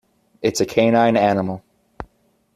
[0.41, 1.63] It's a canine animal.